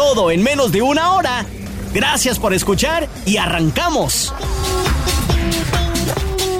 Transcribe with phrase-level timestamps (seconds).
[0.00, 1.44] Todo en menos de una hora.
[1.92, 4.32] Gracias por escuchar y arrancamos.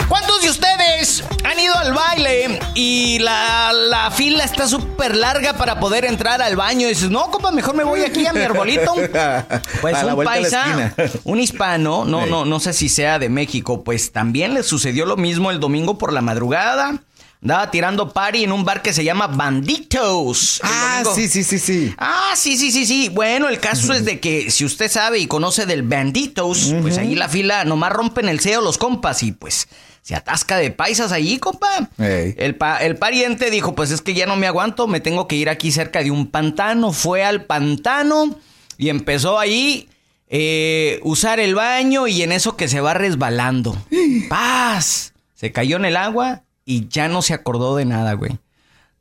[0.07, 6.05] ¿Cuántos de ustedes han ido al baile y la, fila está súper larga para poder
[6.05, 6.87] entrar al baño?
[6.87, 8.93] Y dices, no, compa, mejor me voy aquí a mi arbolito.
[9.81, 14.53] Pues un paisa, un hispano, no, no, no sé si sea de México, pues también
[14.53, 17.01] le sucedió lo mismo el domingo por la madrugada.
[17.43, 20.61] Andaba tirando party en un bar que se llama Banditos.
[20.63, 21.95] Ah, sí, sí, sí, sí.
[21.97, 23.09] Ah, sí, sí, sí, sí.
[23.09, 27.15] Bueno, el caso es de que si usted sabe y conoce del Banditos, pues ahí
[27.15, 29.69] la fila nomás rompen el ceo los compas y pues
[30.03, 31.89] se atasca de paisas allí, compa.
[31.97, 35.49] El, el pariente dijo, pues es que ya no me aguanto, me tengo que ir
[35.49, 36.93] aquí cerca de un pantano.
[36.93, 38.39] Fue al pantano
[38.77, 39.89] y empezó ahí
[40.29, 43.83] eh, usar el baño y en eso que se va resbalando.
[44.29, 45.15] ¡Paz!
[45.35, 48.39] Se cayó en el agua y ya no se acordó de nada, güey.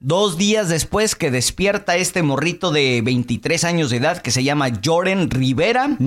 [0.02, 4.70] Dos días después que despierta este morrito de 23 años de edad que se llama
[4.84, 5.98] Jordan Rivera,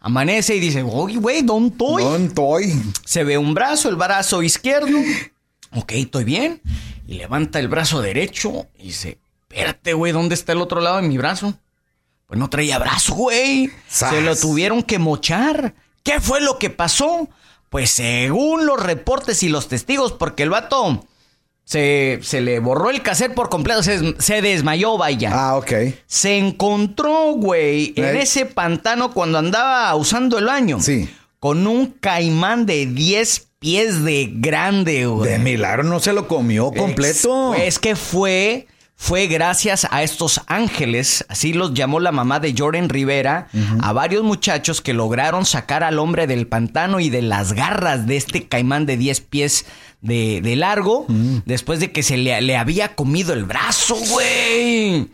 [0.00, 2.02] amanece y dice, oye, güey, ¿dónde estoy?
[2.02, 2.82] ¿Dónde estoy?
[3.04, 4.96] Se ve un brazo, el brazo izquierdo.
[5.72, 6.62] ok, estoy bien.
[7.06, 11.06] Y levanta el brazo derecho y dice, espérate, güey, ¿dónde está el otro lado de
[11.06, 11.54] mi brazo?
[12.26, 13.70] Pues no traía brazo, güey.
[13.88, 15.74] Se lo tuvieron que mochar.
[16.02, 17.28] ¿Qué fue lo que pasó?
[17.74, 21.04] Pues según los reportes y los testigos, porque el vato
[21.64, 25.32] se, se le borró el cassette por completo, se, desmayó, vaya.
[25.34, 25.72] Ah, ok.
[26.06, 30.78] Se encontró, güey, en ese pantano cuando andaba usando el baño.
[30.80, 31.12] Sí.
[31.40, 35.32] Con un caimán de 10 pies de grande, güey.
[35.32, 37.54] De milagro no se lo comió completo.
[37.54, 42.88] Es, que fue fue gracias a estos ángeles, así los llamó la mamá de Jordan
[42.88, 43.48] Rivera,
[43.82, 48.16] a varios muchachos que lograron sacar al hombre del pantano y de las garras de
[48.16, 49.66] este caimán de 10 pies
[50.00, 51.06] de, largo,
[51.44, 55.08] después de que se le, le había comido el brazo, güey.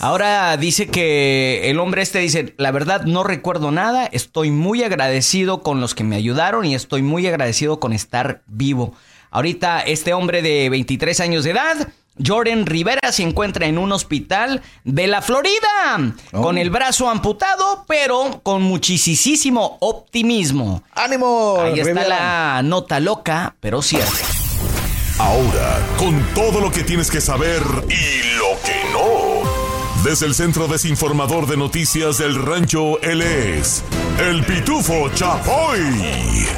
[0.00, 5.62] Ahora dice que el hombre este dice, la verdad no recuerdo nada, estoy muy agradecido
[5.62, 8.94] con los que me ayudaron y estoy muy agradecido con estar vivo.
[9.30, 11.88] Ahorita este hombre de 23 años de edad
[12.24, 16.60] Jordan Rivera se encuentra en un hospital de la Florida, con oh.
[16.60, 20.82] el brazo amputado, pero con muchísimo optimismo.
[20.94, 21.58] ¡Ánimo!
[21.60, 24.10] Ahí está la nota loca, pero cierta.
[25.18, 30.02] Ahora, con todo lo que tienes que saber y lo que no.
[30.02, 33.84] Desde el Centro Desinformador de Noticias del Rancho, él es
[34.18, 36.48] el Pitufo Chapoy.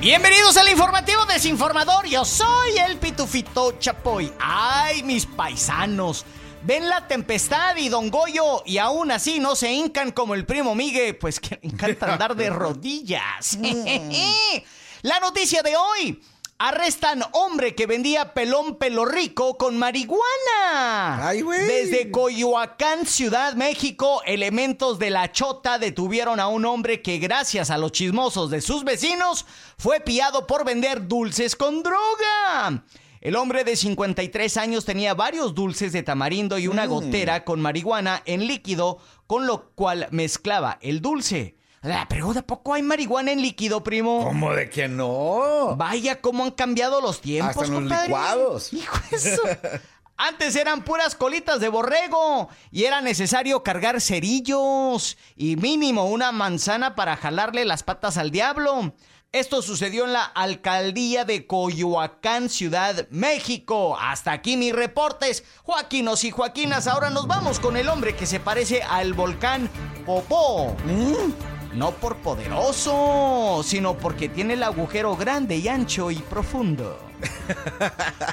[0.00, 2.06] Bienvenidos al informativo desinformador.
[2.06, 4.30] Yo soy el Pitufito Chapoy.
[4.38, 6.26] Ay, mis paisanos.
[6.62, 10.74] Ven la tempestad y Don Goyo y aún así no se hincan como el primo
[10.74, 13.58] Migue, pues que le encanta andar de rodillas.
[15.02, 16.20] La noticia de hoy.
[16.58, 21.28] Arrestan hombre que vendía pelón pelo rico con marihuana.
[21.28, 21.66] Ay, güey.
[21.66, 27.76] Desde Coyoacán, Ciudad México, elementos de la Chota detuvieron a un hombre que gracias a
[27.76, 29.44] los chismosos de sus vecinos
[29.76, 32.82] fue pillado por vender dulces con droga.
[33.20, 36.88] El hombre de 53 años tenía varios dulces de tamarindo y una mm.
[36.88, 38.96] gotera con marihuana en líquido,
[39.26, 41.55] con lo cual mezclaba el dulce
[41.86, 44.24] la pregunta, ¿poco hay marihuana en líquido, primo?
[44.24, 45.76] ¿Cómo de que no?
[45.76, 48.72] Vaya, cómo han cambiado los tiempos, Hasta los licuados.
[48.72, 49.42] Hijo eso.
[50.18, 56.94] Antes eran puras colitas de borrego y era necesario cargar cerillos y mínimo una manzana
[56.94, 58.94] para jalarle las patas al diablo.
[59.32, 63.98] Esto sucedió en la alcaldía de Coyoacán, Ciudad México.
[64.00, 65.44] Hasta aquí mis reportes.
[65.62, 69.68] Joaquinos y Joaquinas, ahora nos vamos con el hombre que se parece al volcán
[70.06, 70.74] Popó.
[70.86, 71.55] ¿Mm?
[71.76, 76.98] No por poderoso, sino porque tiene el agujero grande y ancho y profundo.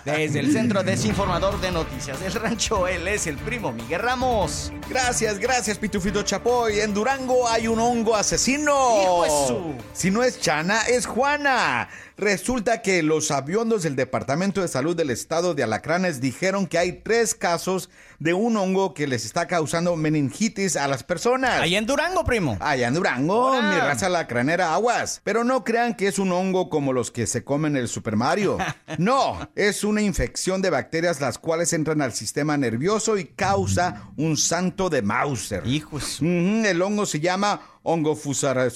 [0.06, 4.72] Desde el Centro Desinformador de Noticias del Rancho, él es el primo Miguel Ramos.
[4.90, 6.80] Gracias, gracias, Pitufito Chapoy.
[6.80, 8.74] En Durango hay un hongo asesino.
[9.02, 11.90] ¡Hijo Si no es Chana, es Juana.
[12.18, 16.92] Resulta que los aviondos del Departamento de Salud del Estado de Alacranes dijeron que hay
[16.92, 17.90] tres casos
[18.20, 21.62] de un hongo que les está causando meningitis a las personas.
[21.62, 22.58] Allá en Durango, primo.
[22.60, 25.22] Allá en Durango, mi raza lacranera aguas.
[25.24, 28.16] Pero no crean que es un hongo como los que se comen en el Super
[28.16, 28.58] Mario.
[28.98, 34.38] No, es una infección de bacterias las cuales entran al sistema nervioso y causa un
[34.38, 35.66] santo de Mauser.
[35.66, 36.20] Hijos.
[36.22, 38.72] El hongo se llama hongo fusarium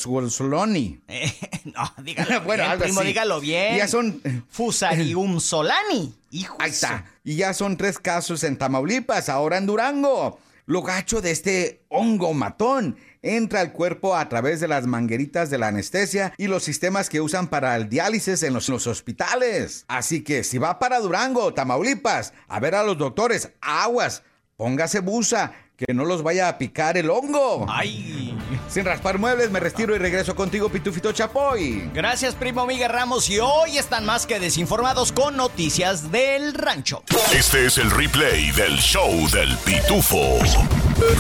[1.08, 1.34] Eh,
[1.66, 3.08] no, dígalo Bueno, bien, algo primo, así.
[3.08, 3.78] dígalo bien.
[3.78, 6.14] Ya son- Fusarium solani.
[6.32, 6.58] Hijos.
[6.60, 7.06] Ahí está.
[7.24, 10.40] Y ya son tres casos en Tamaulipas, ahora en Durango.
[10.68, 15.58] Lo gacho de este hongo matón entra al cuerpo a través de las mangueritas de
[15.58, 19.86] la anestesia y los sistemas que usan para el diálisis en los, los hospitales.
[19.88, 24.24] Así que si va para Durango, Tamaulipas, a ver a los doctores, aguas,
[24.58, 27.66] póngase busa, que no los vaya a picar el hongo.
[27.70, 28.27] Ay.
[28.70, 31.90] Sin raspar muebles, me retiro y regreso contigo, Pitufito Chapoy.
[31.94, 33.30] Gracias, primo Miguel Ramos.
[33.30, 37.04] Y hoy están más que desinformados con noticias del rancho.
[37.34, 40.40] Este es el replay del show del pitufo.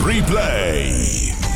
[0.05, 1.46] Replay.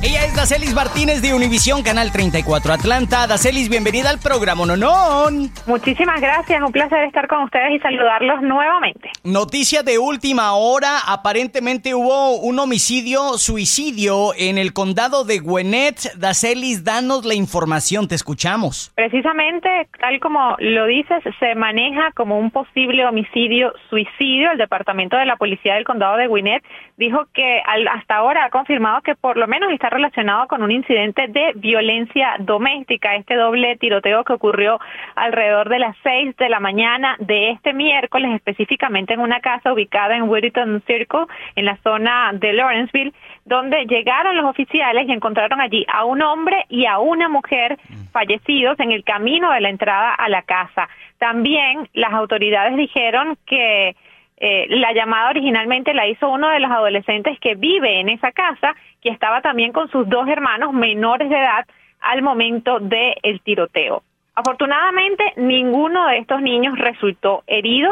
[0.00, 3.26] Ella es Dacelis Martínez de Univisión Canal 34 Atlanta.
[3.26, 5.50] Dacelis, bienvenida al programa Nonón.
[5.66, 9.10] Muchísimas gracias, un placer estar con ustedes y saludarlos nuevamente.
[9.24, 16.14] Noticia de última hora, aparentemente hubo un homicidio, suicidio en el condado de Gwinnett.
[16.16, 18.92] Dacelis, danos la información, te escuchamos.
[18.94, 19.68] Precisamente,
[20.00, 24.52] tal como lo dices, se maneja como un posible homicidio suicidio.
[24.52, 26.62] El Departamento de la Policía del Condado de Gwinnett
[26.96, 30.70] dijo que al- hasta ahora ha confirmado que por lo menos está relacionado con un
[30.70, 33.14] incidente de violencia doméstica.
[33.16, 34.80] Este doble tiroteo que ocurrió
[35.14, 40.16] alrededor de las seis de la mañana de este miércoles, específicamente en una casa ubicada
[40.16, 41.26] en Whittington Circle,
[41.56, 43.12] en la zona de Lawrenceville,
[43.44, 47.78] donde llegaron los oficiales y encontraron allí a un hombre y a una mujer
[48.12, 50.88] fallecidos en el camino de la entrada a la casa.
[51.18, 53.96] También las autoridades dijeron que
[54.40, 58.74] eh, la llamada originalmente la hizo uno de los adolescentes que vive en esa casa,
[59.02, 61.66] que estaba también con sus dos hermanos menores de edad
[62.00, 64.02] al momento del tiroteo.
[64.34, 67.90] Afortunadamente, ninguno de estos niños resultó herido.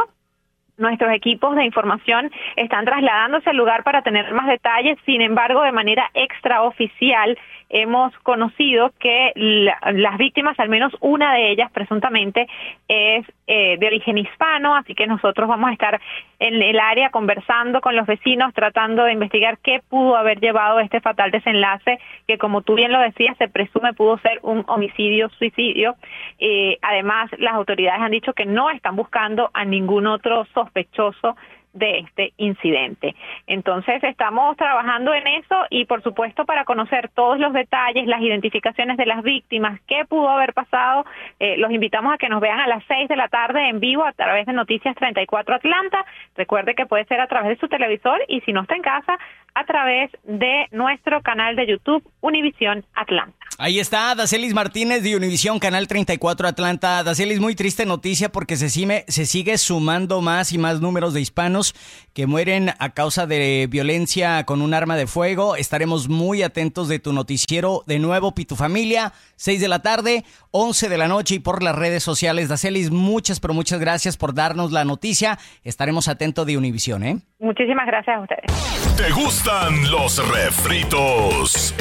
[0.79, 4.97] Nuestros equipos de información están trasladándose al lugar para tener más detalles.
[5.05, 7.37] Sin embargo, de manera extraoficial,
[7.69, 12.47] hemos conocido que la- las víctimas, al menos una de ellas presuntamente,
[12.89, 16.01] es eh, de origen hispano, así que nosotros vamos a estar
[16.41, 21.01] en el área conversando con los vecinos, tratando de investigar qué pudo haber llevado este
[21.01, 25.95] fatal desenlace, que como tú bien lo decías, se presume pudo ser un homicidio-suicidio.
[26.39, 31.37] Eh, además, las autoridades han dicho que no están buscando a ningún otro sospechoso
[31.77, 33.15] de este incidente.
[33.47, 38.97] Entonces estamos trabajando en eso y por supuesto para conocer todos los detalles, las identificaciones
[38.97, 41.05] de las víctimas, qué pudo haber pasado,
[41.39, 44.05] eh, los invitamos a que nos vean a las 6 de la tarde en vivo
[44.05, 46.05] a través de Noticias 34 Atlanta.
[46.37, 49.19] Recuerde que puede ser a través de su televisor y si no está en casa,
[49.55, 53.35] a través de nuestro canal de YouTube Univisión Atlanta.
[53.59, 57.03] Ahí está Dacelis Martínez de Univisión Canal 34 Atlanta.
[57.03, 61.23] Dacelis, muy triste noticia porque se, sigue- se sigue sumando más y más números de
[61.23, 61.66] hispanos
[62.13, 65.57] que mueren a causa de violencia con un arma de fuego.
[65.57, 70.89] Estaremos muy atentos de tu noticiero de nuevo, Pitu Familia, 6 de la tarde, 11
[70.89, 72.49] de la noche y por las redes sociales.
[72.49, 75.39] Dacelis, muchas, pero muchas gracias por darnos la noticia.
[75.63, 77.19] Estaremos atentos de Univisión, ¿eh?
[77.39, 78.97] Muchísimas gracias a ustedes.
[78.97, 81.75] ¿Te gustan los refritos?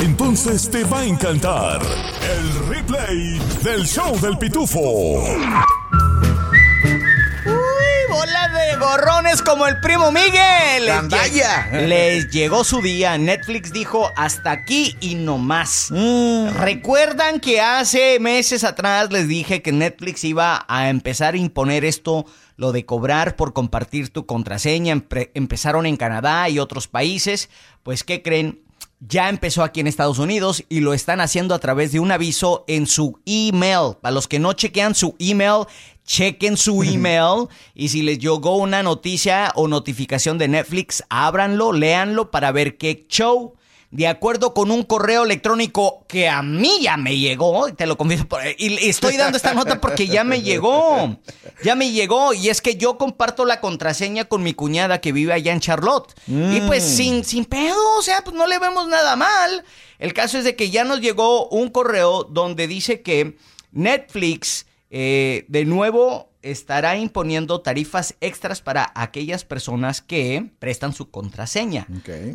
[0.00, 5.24] Entonces te va a encantar el replay del show del pitufo.
[8.70, 10.84] ¡Uy, bola de gorrones como el primo Miguel!
[10.84, 11.70] Les ¡Gandalla!
[11.70, 13.16] lle- Les llegó su día.
[13.18, 15.90] Netflix dijo hasta aquí y no más.
[16.54, 22.26] ¿Recuerdan que hace meses atrás les dije que Netflix iba a empezar a imponer esto,
[22.56, 25.02] lo de cobrar por compartir tu contraseña?
[25.34, 27.48] Empezaron en Canadá y otros países.
[27.82, 28.60] Pues, ¿qué creen?
[29.00, 32.64] Ya empezó aquí en Estados Unidos y lo están haciendo a través de un aviso
[32.66, 33.96] en su email.
[34.00, 35.66] Para los que no chequean su email,
[36.04, 42.32] chequen su email y si les llegó una noticia o notificación de Netflix, ábranlo, léanlo
[42.32, 43.54] para ver qué show.
[43.90, 48.26] De acuerdo con un correo electrónico que a mí ya me llegó, te lo confieso,
[48.28, 51.16] por- y estoy dando esta nota porque ya me llegó,
[51.64, 55.32] ya me llegó, y es que yo comparto la contraseña con mi cuñada que vive
[55.32, 59.16] allá en Charlotte, y pues sin, sin pedo, o sea, pues no le vemos nada
[59.16, 59.64] mal.
[59.98, 63.38] El caso es de que ya nos llegó un correo donde dice que
[63.72, 71.86] Netflix eh, de nuevo estará imponiendo tarifas extras para aquellas personas que prestan su contraseña.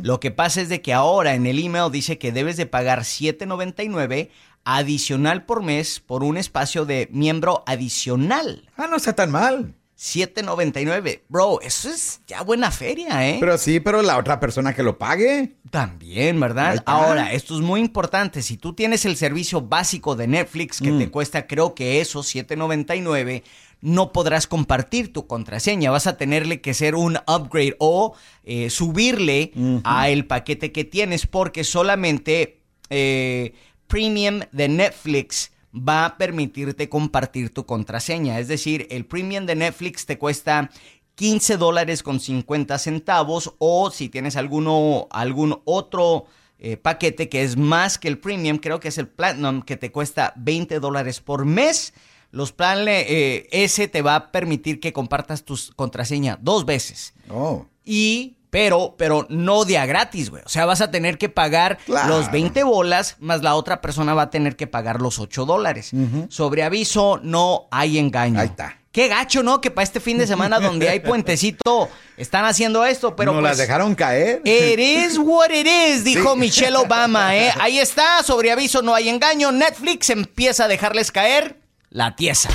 [0.01, 3.01] Lo que pasa es de que ahora en el email dice que debes de pagar
[3.01, 4.29] 7.99
[4.65, 8.69] adicional por mes por un espacio de miembro adicional.
[8.77, 9.75] Ah, no está tan mal.
[10.03, 11.21] 7.99.
[11.29, 13.37] Bro, eso es ya buena feria, ¿eh?
[13.39, 15.55] Pero sí, pero la otra persona que lo pague.
[15.69, 16.83] También, ¿verdad?
[16.85, 18.41] Ahora, esto es muy importante.
[18.41, 21.09] Si tú tienes el servicio básico de Netflix que te mm.
[21.09, 23.43] cuesta, creo que eso, 7.99,
[23.79, 25.89] no podrás compartir tu contraseña.
[25.89, 29.53] Vas a tenerle que hacer un upgrade o eh, subirle
[29.85, 33.53] a el paquete que tienes porque solamente eh,
[33.87, 38.39] Premium de Netflix va a permitirte compartir tu contraseña.
[38.39, 40.69] Es decir, el premium de Netflix te cuesta
[41.15, 46.25] 15 dólares con 50 centavos o si tienes alguno, algún otro
[46.59, 49.91] eh, paquete que es más que el premium, creo que es el platinum que te
[49.91, 51.93] cuesta 20 dólares por mes.
[52.31, 57.13] Los planes, eh, ese te va a permitir que compartas tu contraseña dos veces.
[57.29, 57.65] Oh.
[57.85, 60.43] Y pero, pero no día gratis, güey.
[60.45, 64.21] O sea, vas a tener que pagar los 20 bolas, más la otra persona va
[64.21, 65.89] a tener que pagar los 8 dólares.
[66.29, 68.39] Sobre aviso, no hay engaño.
[68.39, 68.77] Ahí está.
[68.91, 69.59] Qué gacho, ¿no?
[69.59, 73.49] Que para este fin de semana donde hay puentecito están haciendo esto, pero no pues,
[73.49, 74.43] las dejaron caer.
[74.45, 77.51] It is what it is, dijo Michelle Obama, ¿eh?
[77.59, 79.51] Ahí está, sobre aviso, no hay engaño.
[79.51, 81.57] Netflix empieza a dejarles caer
[81.89, 82.49] la tiesa.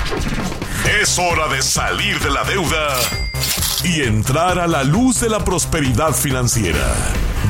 [1.01, 2.95] Es hora de salir de la deuda
[3.85, 6.95] y entrar a la luz de la prosperidad financiera.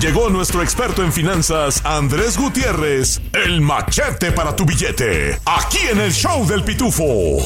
[0.01, 6.13] Llegó nuestro experto en finanzas, Andrés Gutiérrez, el machete para tu billete, aquí en el
[6.13, 7.39] show del pitufo.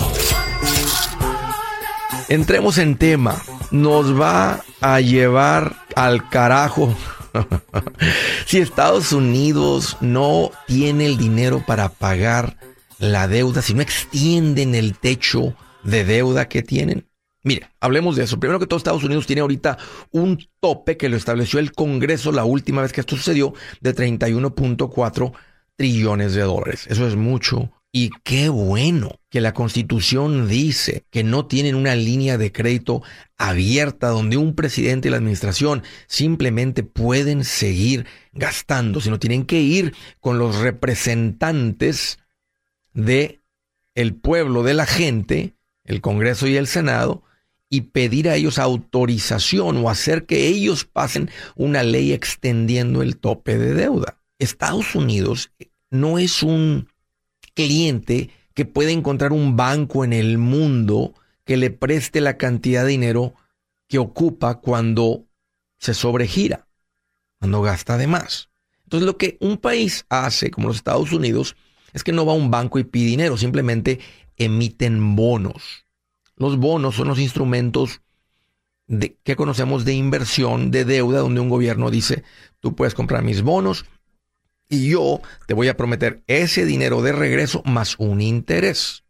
[2.29, 3.43] Entremos en tema.
[3.71, 6.95] Nos va a llevar al carajo.
[8.47, 12.57] si Estados Unidos no tiene el dinero para pagar
[12.99, 17.07] la deuda, si no extienden el techo de deuda que tienen,
[17.43, 18.39] Mire, hablemos de eso.
[18.39, 19.79] Primero que todo, Estados Unidos tiene ahorita
[20.13, 25.33] un tope que lo estableció el Congreso la última vez que esto sucedió de 31.4
[25.77, 26.87] trillones de dólares.
[26.89, 27.73] Eso es mucho.
[27.95, 33.03] Y qué bueno que la Constitución dice que no tienen una línea de crédito
[33.37, 39.95] abierta donde un presidente y la administración simplemente pueden seguir gastando, sino tienen que ir
[40.21, 42.19] con los representantes
[42.95, 43.43] de
[43.95, 47.25] el pueblo, de la gente, el Congreso y el Senado,
[47.75, 53.57] y pedir a ellos autorización o hacer que ellos pasen una ley extendiendo el tope
[53.57, 54.21] de deuda.
[54.39, 55.53] Estados Unidos
[55.91, 56.91] no es un
[57.55, 61.15] cliente que puede encontrar un banco en el mundo
[61.47, 63.33] que le preste la cantidad de dinero
[63.89, 65.25] que ocupa cuando
[65.79, 66.69] se sobregira,
[67.39, 68.51] cuando gasta de más.
[68.85, 71.57] Entonces lo que un país hace, como los Estados Unidos,
[71.95, 73.99] es que no va a un banco y pide dinero, simplemente
[74.37, 75.82] emiten bonos.
[76.37, 78.01] Los bonos son los instrumentos
[78.87, 82.25] de, que conocemos de inversión, de deuda, donde un gobierno dice,
[82.61, 83.85] tú puedes comprar mis bonos
[84.69, 89.05] y yo te voy a prometer ese dinero de regreso más un interés.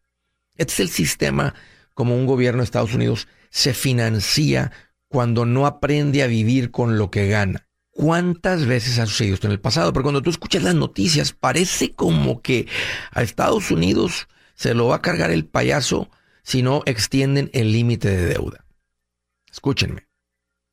[0.56, 1.54] Este es el sistema
[1.94, 4.72] como un gobierno de Estados Unidos se financia
[5.08, 7.68] cuando no aprende a vivir con lo que gana.
[7.90, 9.92] ¿Cuántas veces ha sucedido esto en el pasado?
[9.92, 12.66] Pero cuando tú escuchas las noticias, parece como que
[13.10, 16.10] a Estados Unidos se lo va a cargar el payaso
[16.42, 18.64] si no extienden el límite de deuda.
[19.50, 20.06] Escúchenme,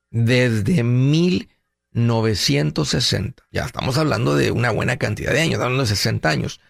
[0.10, 6.62] desde 1960, ya estamos hablando de una buena cantidad de años, hablando de 60 años,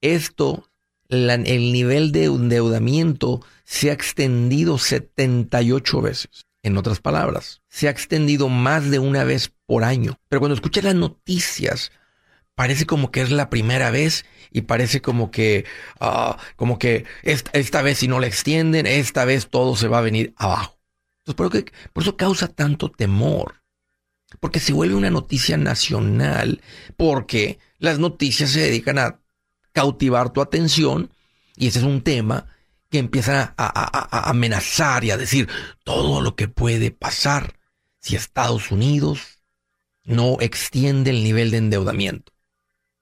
[0.00, 0.70] esto,
[1.08, 6.46] el nivel de endeudamiento se ha extendido 78 veces.
[6.62, 10.20] En otras palabras, se ha extendido más de una vez por año.
[10.28, 11.90] Pero cuando escuchas las noticias,
[12.60, 15.64] parece como que es la primera vez y parece como que,
[15.98, 20.02] ah, como que esta, vez si no la extienden, esta vez todo se va a
[20.02, 20.78] venir abajo.
[21.34, 21.50] Por,
[22.02, 23.62] eso causa tanto temor.
[24.40, 26.60] Porque se vuelve una noticia nacional,
[26.98, 29.20] porque las noticias se dedican a
[29.72, 31.10] cautivar tu atención
[31.56, 32.44] y ese es un tema
[32.90, 35.48] que empieza a amenazar y a decir
[35.82, 37.58] todo lo que puede pasar
[38.00, 39.40] si Estados Unidos
[40.04, 42.34] no extiende el nivel de endeudamiento.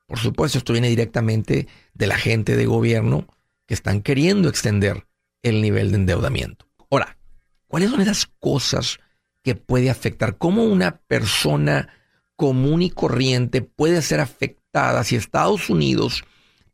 [0.09, 3.27] Por supuesto, esto viene directamente de la gente de gobierno
[3.67, 5.07] que están queriendo extender
[5.43, 6.67] el nivel de endeudamiento.
[6.91, 7.19] Ahora,
[7.67, 8.99] ¿cuáles son esas cosas
[9.45, 10.39] que puede afectar?
[10.39, 11.91] ¿Cómo una persona
[12.37, 16.25] común y corriente puede ser afectada si Estados Unidos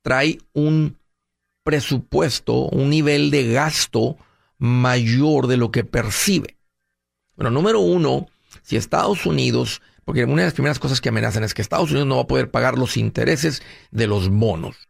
[0.03, 0.97] trae un
[1.65, 4.17] presupuesto, un nivel de gasto
[4.59, 6.57] mayor de lo que percibe?
[7.35, 8.29] Bueno, número uno,
[8.63, 12.09] si Estados Unidos porque una de las primeras cosas que amenazan es que Estados Unidos
[12.09, 14.89] no va a poder pagar los intereses de los bonos.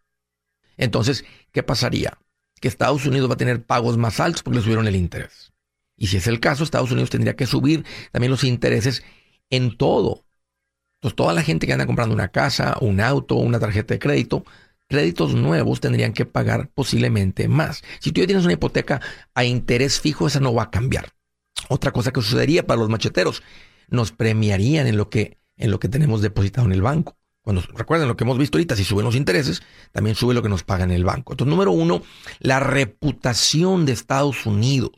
[0.76, 2.18] Entonces, ¿qué pasaría?
[2.60, 5.52] Que Estados Unidos va a tener pagos más altos porque le subieron el interés.
[5.96, 9.04] Y si es el caso, Estados Unidos tendría que subir también los intereses
[9.50, 10.24] en todo.
[10.96, 14.44] Entonces, toda la gente que anda comprando una casa, un auto, una tarjeta de crédito,
[14.88, 17.82] créditos nuevos tendrían que pagar posiblemente más.
[18.00, 19.00] Si tú ya tienes una hipoteca
[19.34, 21.12] a interés fijo, esa no va a cambiar.
[21.68, 23.42] Otra cosa que sucedería para los macheteros,
[23.94, 27.16] nos premiarían en lo que, en lo que tenemos depositado en el banco.
[27.44, 30.48] Cuando recuerden lo que hemos visto ahorita, si suben los intereses, también sube lo que
[30.48, 31.34] nos paga en el banco.
[31.34, 32.02] Entonces, número uno,
[32.38, 34.92] la reputación de Estados Unidos,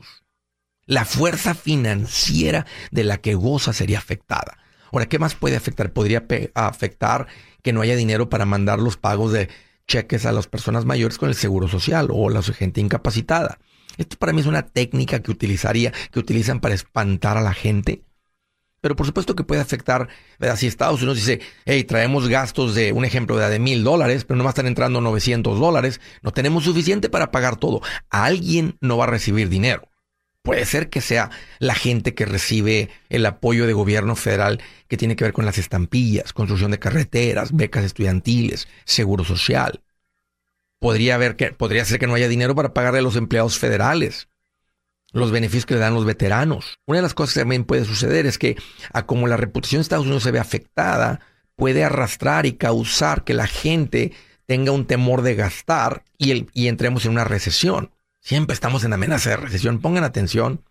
[0.85, 4.59] la fuerza financiera de la que goza sería afectada.
[4.93, 5.91] Ahora, ¿qué más puede afectar?
[5.91, 7.27] Podría afectar
[7.61, 9.49] que no haya dinero para mandar los pagos de
[9.85, 13.59] cheques a las personas mayores con el seguro social o la gente incapacitada.
[13.97, 18.03] Esto para mí es una técnica que utilizaría, que utilizan para espantar a la gente
[18.81, 20.07] pero por supuesto que puede afectar,
[20.39, 20.55] ¿verdad?
[20.55, 24.43] si Estados Unidos dice, hey, traemos gastos de, un ejemplo, de mil dólares, pero no
[24.43, 27.81] nomás están entrando 900 dólares, no tenemos suficiente para pagar todo.
[28.09, 29.89] Alguien no va a recibir dinero.
[30.43, 31.29] Puede ser que sea
[31.59, 35.57] la gente que recibe el apoyo de gobierno federal que tiene que ver con las
[35.57, 39.81] estampillas, construcción de carreteras, becas estudiantiles, seguro social.
[40.79, 44.29] Podría, haber que, podría ser que no haya dinero para pagarle a los empleados federales
[45.11, 46.79] los beneficios que le dan los veteranos.
[46.85, 48.57] Una de las cosas que también puede suceder es que,
[48.93, 51.19] a como la reputación de Estados Unidos se ve afectada,
[51.55, 54.13] puede arrastrar y causar que la gente
[54.45, 57.91] tenga un temor de gastar y, el, y entremos en una recesión.
[58.21, 59.79] Siempre estamos en amenaza de recesión.
[59.79, 60.63] Pongan atención.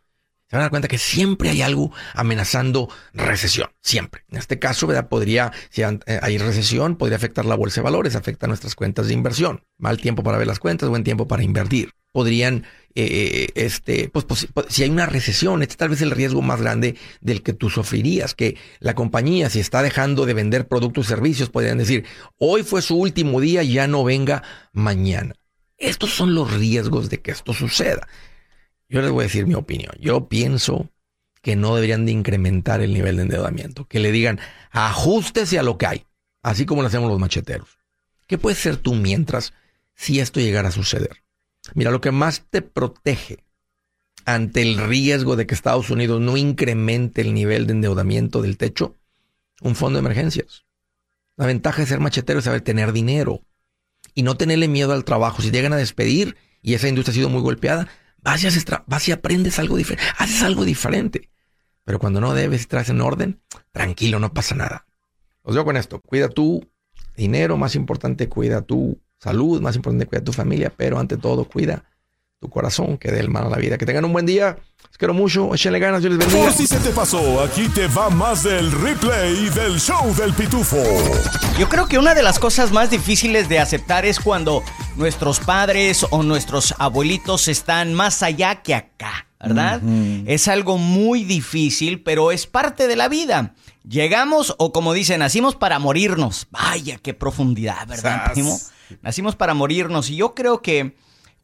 [0.48, 3.70] Se van a dar cuenta que siempre hay algo amenazando recesión.
[3.80, 4.22] Siempre.
[4.30, 4.88] En este caso.
[5.08, 9.64] Podría, si hay recesión, podría afectar la bolsa de valores, afecta nuestras cuentas de inversión.
[9.78, 11.90] Mal tiempo para ver las cuentas, buen tiempo para invertir.
[12.12, 16.12] Podrían eh, este, pues, pues, pues, si hay una recesión, este es tal vez el
[16.12, 20.66] riesgo más grande del que tú sufrirías, que la compañía, si está dejando de vender
[20.66, 22.06] productos y servicios, podrían decir,
[22.38, 25.34] hoy fue su último día, ya no venga mañana.
[25.76, 28.08] Estos son los riesgos de que esto suceda.
[28.88, 29.92] Yo les voy a decir mi opinión.
[30.00, 30.90] Yo pienso
[31.42, 34.40] que no deberían de incrementar el nivel de endeudamiento, que le digan,
[34.70, 36.06] ajustese a lo que hay,
[36.42, 37.78] así como lo hacemos los macheteros.
[38.26, 39.52] ¿Qué puedes ser tú mientras
[39.94, 41.22] si esto llegara a suceder?
[41.74, 43.44] Mira, lo que más te protege
[44.24, 48.96] ante el riesgo de que Estados Unidos no incremente el nivel de endeudamiento del techo,
[49.62, 50.64] un fondo de emergencias.
[51.36, 53.42] La ventaja de ser machetero es saber tener dinero
[54.14, 55.42] y no tenerle miedo al trabajo.
[55.42, 57.88] Si llegan a despedir y esa industria ha sido muy golpeada,
[58.26, 61.30] vas y, vas y aprendes algo diferente, haces algo diferente.
[61.84, 63.40] Pero cuando no debes y traes en orden,
[63.70, 64.86] tranquilo, no pasa nada.
[65.42, 66.68] Os digo con esto, cuida tu
[67.16, 71.84] dinero, más importante, cuida tu salud, más importante, cuida tu familia, pero ante todo, cuida
[72.40, 73.78] tu corazón, que dé el mal a la vida.
[73.78, 74.58] Que tengan un buen día.
[74.88, 75.54] Les quiero mucho.
[75.54, 76.02] Échenle ganas.
[76.02, 76.44] Yo les bendiga.
[76.44, 80.82] Por si se te pasó, aquí te va más del replay del show del pitufo.
[81.58, 84.62] Yo creo que una de las cosas más difíciles de aceptar es cuando
[84.96, 89.80] nuestros padres o nuestros abuelitos están más allá que acá, ¿verdad?
[90.26, 93.54] Es algo muy difícil, pero es parte de la vida.
[93.88, 96.48] Llegamos, o como dicen, nacimos para morirnos.
[96.50, 98.58] Vaya, qué profundidad, ¿verdad, primo?
[99.00, 100.10] Nacimos para morirnos.
[100.10, 100.96] Y yo creo que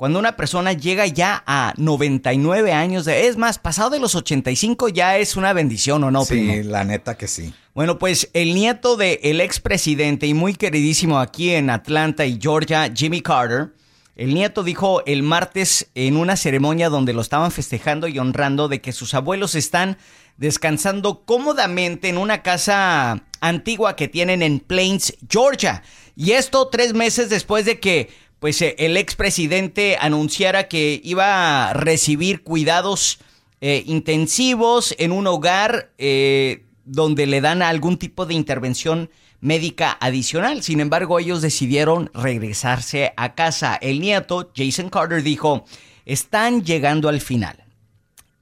[0.03, 4.89] cuando una persona llega ya a 99 años, de, es más, pasado de los 85
[4.89, 6.55] ya es una bendición, ¿o no, primo?
[6.55, 7.55] Sí, la neta que sí.
[7.73, 12.93] Bueno, pues el nieto del el expresidente y muy queridísimo aquí en Atlanta y Georgia,
[12.93, 13.75] Jimmy Carter,
[14.17, 18.81] el nieto dijo el martes en una ceremonia donde lo estaban festejando y honrando de
[18.81, 19.99] que sus abuelos están
[20.37, 25.85] descansando cómodamente en una casa antigua que tienen en Plains, Georgia.
[26.17, 28.11] Y esto tres meses después de que
[28.43, 33.21] pues, eh, el expresidente anunciara que iba a recibir cuidados
[33.61, 40.65] eh, intensivos en un hogar eh, donde le dan algún tipo de intervención médica adicional.
[40.65, 43.77] Sin embargo, ellos decidieron regresarse a casa.
[43.77, 45.65] El nieto, Jason Carter, dijo,
[46.05, 47.63] están llegando al final.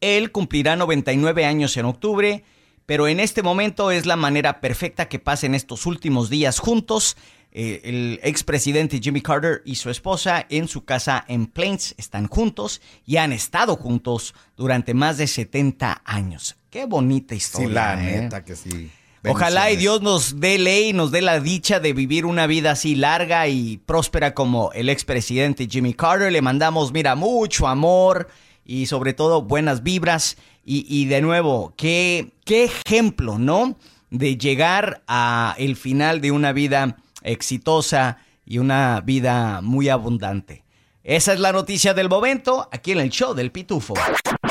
[0.01, 2.43] Él cumplirá 99 años en octubre,
[2.87, 7.19] pero en este momento es la manera perfecta que pasen estos últimos días juntos.
[7.53, 12.81] Eh, el expresidente Jimmy Carter y su esposa en su casa en Plains están juntos
[13.07, 16.57] y han estado juntos durante más de 70 años.
[16.71, 17.69] Qué bonita historia.
[17.69, 18.21] Sí, la ¿eh?
[18.23, 18.91] neta que sí.
[19.29, 22.95] Ojalá y Dios nos dé ley, nos dé la dicha de vivir una vida así
[22.95, 26.33] larga y próspera como el expresidente Jimmy Carter.
[26.33, 28.29] Le mandamos, mira, mucho amor
[28.65, 30.37] y sobre todo buenas vibras.
[30.73, 33.77] Y, de nuevo, qué, qué ejemplo, ¿no?
[34.11, 40.65] De llegar a el final de una vida exitosa y una vida muy abundante.
[41.03, 43.95] Esa es la noticia del momento aquí en el show del Pitufo.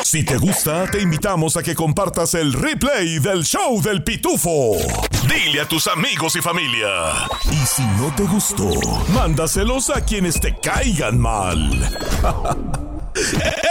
[0.04, 4.76] Si te gusta, te invitamos a que compartas el replay del show del Pitufo.
[5.28, 6.88] Dile a tus amigos y familia.
[7.52, 8.68] Y si no te gustó,
[9.14, 11.70] mándaselos a quienes te caigan mal.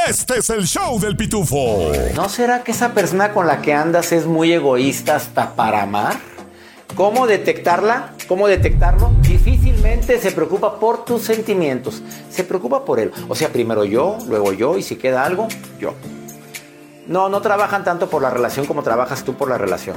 [0.09, 1.91] Este es el show del Pitufo.
[2.15, 6.17] ¿No será que esa persona con la que andas es muy egoísta hasta para amar?
[6.99, 8.13] ¿Cómo detectarla?
[8.29, 9.13] ¿Cómo detectarlo?
[9.23, 12.03] Difícil Fácilmente se preocupa por tus sentimientos.
[12.31, 13.13] Se preocupa por él.
[13.29, 15.47] O sea, primero yo, luego yo y si queda algo,
[15.79, 15.95] yo.
[17.07, 19.97] No, no trabajan tanto por la relación como trabajas tú por la relación.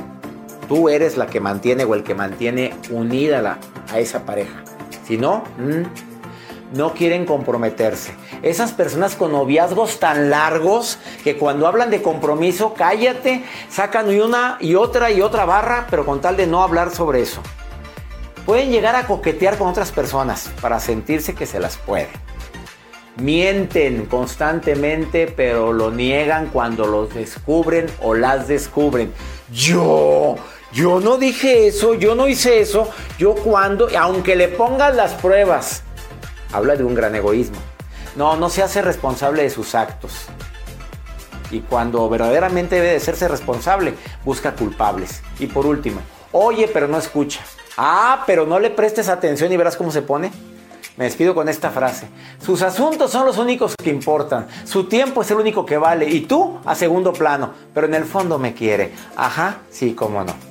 [0.68, 3.58] Tú eres la que mantiene o el que mantiene unida
[3.92, 4.64] a esa pareja.
[5.08, 6.11] Si no, mm,
[6.74, 8.14] no quieren comprometerse.
[8.42, 14.76] Esas personas con noviazgos tan largos que cuando hablan de compromiso, cállate, sacan una y
[14.76, 17.42] otra y otra barra, pero con tal de no hablar sobre eso.
[18.46, 22.10] Pueden llegar a coquetear con otras personas para sentirse que se las puede.
[23.18, 29.14] Mienten constantemente, pero lo niegan cuando los descubren o las descubren.
[29.52, 30.38] Yo,
[30.72, 35.84] yo no dije eso, yo no hice eso, yo cuando, aunque le pongas las pruebas,
[36.52, 37.58] habla de un gran egoísmo.
[38.16, 40.12] No, no se hace responsable de sus actos.
[41.50, 45.22] Y cuando verdaderamente debe de hacerse responsable, busca culpables.
[45.40, 47.42] Y por último, oye, pero no escucha.
[47.78, 50.32] Ah, pero no le prestes atención y verás cómo se pone.
[50.98, 52.08] Me despido con esta frase.
[52.46, 54.48] Sus asuntos son los únicos que importan.
[54.66, 56.08] Su tiempo es el único que vale.
[56.08, 57.54] Y tú a segundo plano.
[57.74, 58.92] Pero en el fondo me quiere.
[59.16, 60.51] Ajá, sí, cómo no.